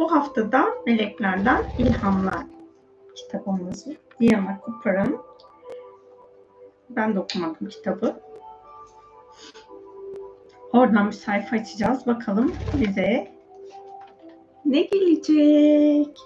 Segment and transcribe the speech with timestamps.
[0.00, 2.46] Bu haftada Meleklerden İlhamlar
[3.14, 5.18] kitabımızı Diana Cooper'ın
[6.90, 8.20] ben de okumadım kitabı.
[10.72, 12.06] Oradan bir sayfa açacağız.
[12.06, 13.32] Bakalım bize
[14.64, 16.16] ne gelecek?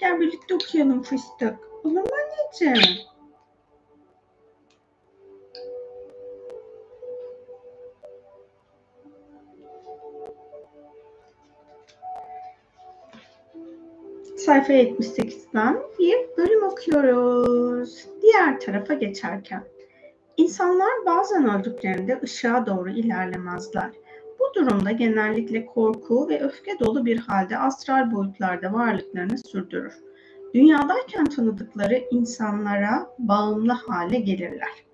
[0.00, 1.58] Gel birlikte okuyalım fıstık.
[1.84, 2.98] Olur mu anneciğim?
[14.44, 18.06] Sayfa 78'den bir bölüm okuyoruz.
[18.22, 19.64] Diğer tarafa geçerken.
[20.36, 23.90] İnsanlar bazen öldüklerinde ışığa doğru ilerlemezler.
[24.40, 29.94] Bu durumda genellikle korku ve öfke dolu bir halde astral boyutlarda varlıklarını sürdürür.
[30.54, 34.84] Dünyadayken tanıdıkları insanlara bağımlı hale gelirler.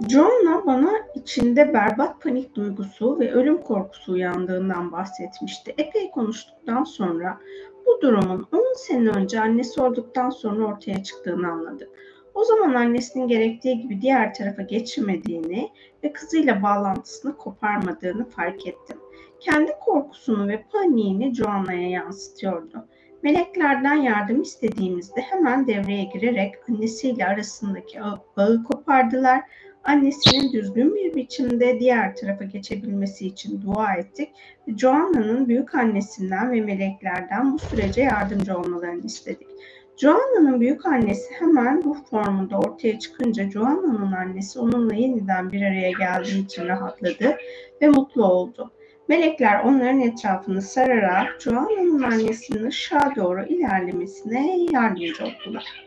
[0.00, 5.74] Joanna bana içinde berbat panik duygusu ve ölüm korkusu uyandığından bahsetmişti.
[5.78, 7.40] Epey konuştuktan sonra
[7.86, 11.90] bu durumun 10 sene önce annesi olduktan sonra ortaya çıktığını anladı.
[12.34, 15.70] O zaman annesinin gerektiği gibi diğer tarafa geçmediğini
[16.04, 18.98] ve kızıyla bağlantısını koparmadığını fark ettim.
[19.40, 22.86] Kendi korkusunu ve paniğini Joanna'ya yansıtıyordu.
[23.22, 28.00] Meleklerden yardım istediğimizde hemen devreye girerek annesiyle arasındaki
[28.36, 29.42] bağı kopardılar
[29.84, 34.28] annesinin düzgün bir biçimde diğer tarafa geçebilmesi için dua ettik.
[34.76, 39.48] Joanna'nın büyük annesinden ve meleklerden bu sürece yardımcı olmalarını istedik.
[39.96, 46.44] Joanna'nın büyük annesi hemen ruh formunda ortaya çıkınca Joanna'nın annesi onunla yeniden bir araya geldiği
[46.44, 47.36] için rahatladı
[47.82, 48.70] ve mutlu oldu.
[49.08, 55.83] Melekler onların etrafını sararak Joanna'nın annesinin ışığa doğru ilerlemesine yardımcı oldular.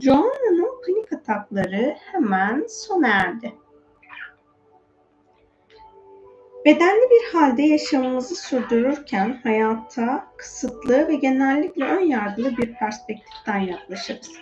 [0.00, 3.52] Joanna'nın panik atakları hemen sona erdi.
[6.66, 14.32] Bedenli bir halde yaşamımızı sürdürürken hayatta kısıtlı ve genellikle ön yargılı bir perspektiften yaklaşırız.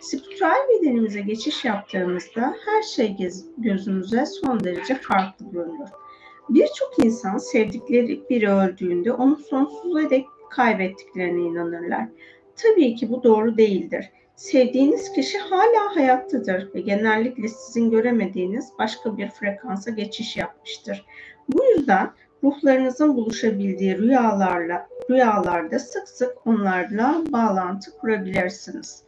[0.00, 3.16] Spiritüel bedenimize geçiş yaptığımızda her şey
[3.58, 5.88] gözümüze son derece farklı görünür.
[6.48, 12.08] Birçok insan sevdikleri biri öldüğünde onu sonsuza dek kaybettiklerine inanırlar.
[12.56, 14.10] Tabii ki bu doğru değildir.
[14.36, 21.06] Sevdiğiniz kişi hala hayattadır ve genellikle sizin göremediğiniz başka bir frekansa geçiş yapmıştır.
[21.48, 22.10] Bu yüzden
[22.44, 29.02] ruhlarınızın buluşabildiği rüyalarla rüyalarda sık sık onlarla bağlantı kurabilirsiniz.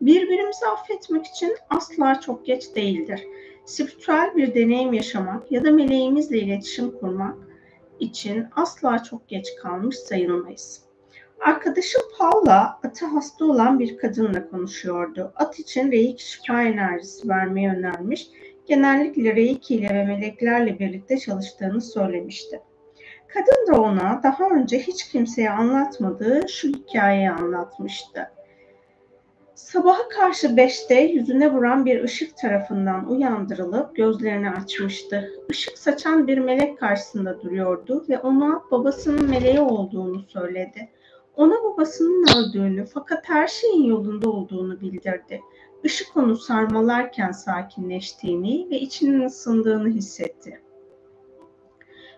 [0.00, 3.22] Birbirimizi affetmek için asla çok geç değildir.
[3.64, 7.36] Spiritüel bir deneyim yaşamak ya da meleğimizle iletişim kurmak
[8.00, 10.91] için asla çok geç kalmış sayılmayız.
[11.44, 15.32] Arkadaşım Paula atı hasta olan bir kadınla konuşuyordu.
[15.36, 18.28] At için reiki şifa enerjisi vermeyi önermiş.
[18.66, 22.60] Genellikle reiki ile ve meleklerle birlikte çalıştığını söylemişti.
[23.28, 28.30] Kadın da ona daha önce hiç kimseye anlatmadığı şu hikayeyi anlatmıştı.
[29.54, 35.30] Sabaha karşı beşte yüzüne vuran bir ışık tarafından uyandırılıp gözlerini açmıştı.
[35.50, 40.88] Işık saçan bir melek karşısında duruyordu ve ona babasının meleği olduğunu söyledi.
[41.36, 45.40] Ona babasının öldüğünü fakat her şeyin yolunda olduğunu bildirdi.
[45.84, 50.60] Işık onu sarmalarken sakinleştiğini ve içinin ısındığını hissetti.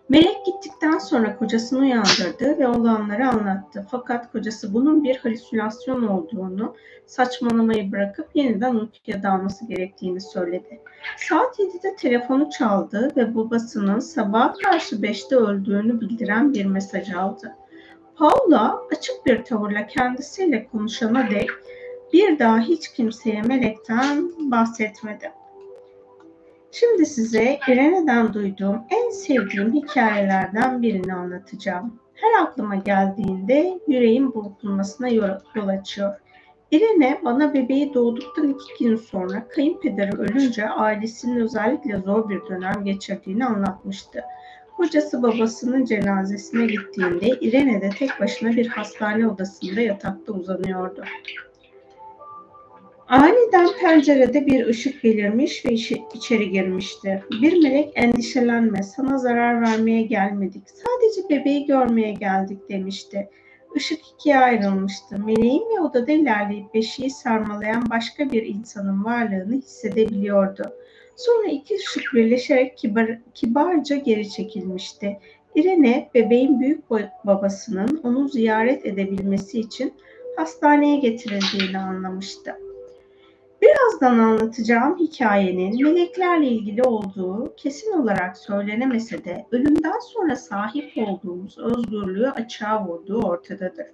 [0.08, 3.86] Melek gittikten sonra kocasını uyandırdı ve olanları anlattı.
[3.91, 6.75] Fakat kocası bunun bir halüsinasyon olduğunu,
[7.06, 10.81] saçmalamayı bırakıp yeniden uykuya dalması gerektiğini söyledi.
[11.28, 17.56] Saat 7'de telefonu çaldı ve babasının sabah karşı 5'te öldüğünü bildiren bir mesaj aldı.
[18.16, 21.50] Paula açık bir tavırla kendisiyle konuşana dek
[22.12, 25.32] bir daha hiç kimseye melekten bahsetmedi.
[26.72, 32.00] Şimdi size İrene'den duyduğum en sevdiğim hikayelerden birini anlatacağım.
[32.14, 36.14] Her aklıma geldiğinde yüreğim burkulmasına yol açıyor.
[36.70, 43.46] İrene bana bebeği doğduktan iki gün sonra kayınpederi ölünce ailesinin özellikle zor bir dönem geçirdiğini
[43.46, 44.25] anlatmıştı.
[44.77, 51.05] Kocası babasının cenazesine gittiğinde İrene de tek başına bir hastane odasında yatakta uzanıyordu.
[53.09, 55.73] Aniden pencerede bir ışık belirmiş ve
[56.15, 57.23] içeri girmişti.
[57.43, 60.62] Bir melek endişelenme, sana zarar vermeye gelmedik.
[60.67, 63.29] Sadece bebeği görmeye geldik demişti.
[63.75, 65.19] Işık ikiye ayrılmıştı.
[65.27, 70.73] Meleğin ve odada ilerleyip beşiği sarmalayan başka bir insanın varlığını hissedebiliyordu.
[71.16, 75.19] Sonra iki ışık birleşerek kibar, kibarca geri çekilmişti.
[75.55, 76.90] Irene, bebeğin büyük
[77.25, 79.94] babasının onu ziyaret edebilmesi için
[80.37, 82.55] hastaneye getirildiğini anlamıştı.
[83.62, 92.31] Birazdan anlatacağım hikayenin meleklerle ilgili olduğu kesin olarak söylenemese de ölümden sonra sahip olduğumuz özgürlüğü
[92.31, 93.87] açığa vurduğu ortadadır.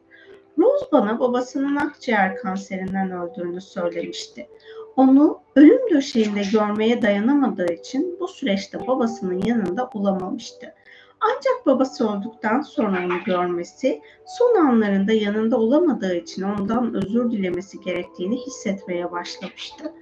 [0.58, 4.48] Rose bana babasının akciğer kanserinden öldüğünü söylemişti.
[4.96, 10.74] Onu ölüm döşeğinde görmeye dayanamadığı için bu süreçte babasının yanında olamamıştı.
[11.20, 18.46] Ancak babası olduktan sonra onu görmesi, son anlarında yanında olamadığı için ondan özür dilemesi gerektiğini
[18.46, 19.92] hissetmeye başlamıştı.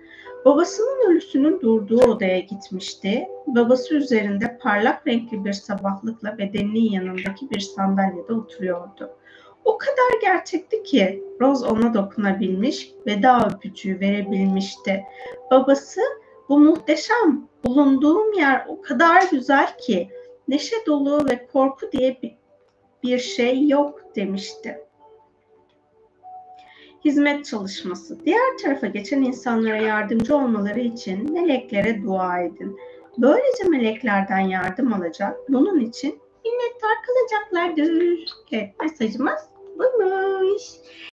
[0.44, 3.28] Babasının ölüsünün durduğu odaya gitmişti.
[3.46, 9.10] Babası üzerinde parlak renkli bir sabahlıkla bedeninin yanındaki bir sandalyede oturuyordu.
[9.68, 15.04] O kadar gerçekti ki Rose ona dokunabilmiş, veda öpücüğü verebilmişti.
[15.50, 16.00] Babası
[16.48, 20.08] bu muhteşem bulunduğum yer o kadar güzel ki
[20.48, 22.20] neşe dolu ve korku diye
[23.02, 24.80] bir şey yok demişti.
[27.04, 28.24] Hizmet çalışması.
[28.24, 32.78] Diğer tarafa geçen insanlara yardımcı olmaları için meleklere dua edin.
[33.18, 35.36] Böylece meleklerden yardım alacak.
[35.48, 38.24] Bunun için minnettar kalacaklardır.
[38.52, 40.82] Evet mesajımız mamães.